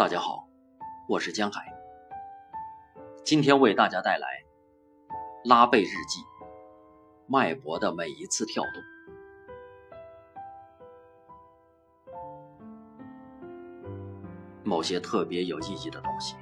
[0.00, 0.48] 大家好，
[1.06, 1.70] 我是江海。
[3.22, 4.26] 今天为大家带来
[5.44, 6.22] 拉贝日记，
[7.26, 8.72] 脉搏的每一次跳动。
[14.64, 16.34] 某些特别有意义的东西，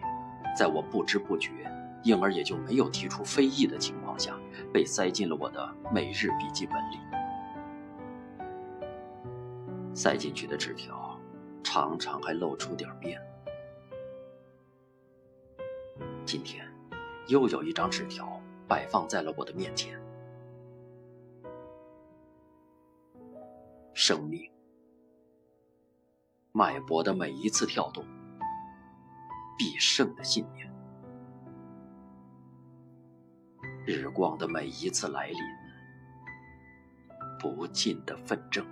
[0.56, 1.50] 在我不知不觉，
[2.04, 4.38] 因而也就没有提出非议的情况下，
[4.72, 7.00] 被塞进了我的每日笔记本里。
[9.92, 11.18] 塞进去的纸条，
[11.64, 13.20] 常常还露出点边。
[16.30, 16.62] 今天，
[17.28, 18.38] 又有一张纸条
[18.68, 19.98] 摆放在了我的面前。
[23.94, 24.46] 生命，
[26.52, 28.04] 脉搏的每一次跳动，
[29.56, 30.70] 必胜的信念，
[33.86, 35.40] 日光的每一次来临，
[37.40, 38.66] 不尽的纷争，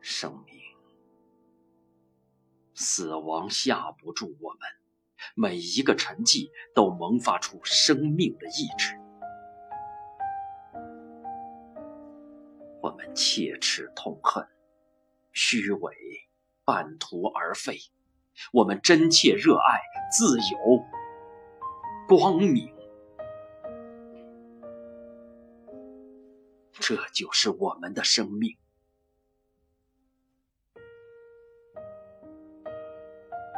[0.00, 0.56] 生命。
[2.78, 4.60] 死亡吓不住我们，
[5.34, 8.94] 每一个沉寂都萌发出生命的意志。
[12.82, 14.46] 我们切齿痛恨，
[15.32, 15.94] 虚伪
[16.66, 17.78] 半途而废；
[18.52, 19.80] 我们真切热爱
[20.12, 20.84] 自由、
[22.06, 22.70] 光明。
[26.72, 28.54] 这就是我们的生命。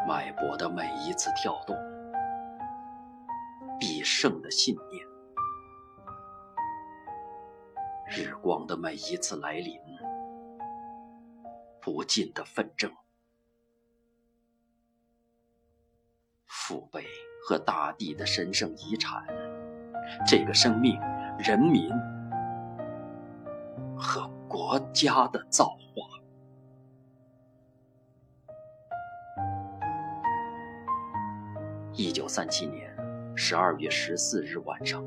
[0.08, 1.76] 脉搏的每一次跳动，
[3.78, 5.06] 必胜的信念；
[8.08, 9.78] 日光的每一次来临，
[11.78, 12.90] 不尽的纷争。
[16.46, 17.04] 父辈
[17.46, 19.26] 和大地的神圣遗产，
[20.26, 20.98] 这个生命、
[21.38, 21.90] 人民
[23.94, 26.17] 和国家的造化。
[31.98, 32.88] 一九三七年
[33.34, 35.04] 十二月十四日晚上。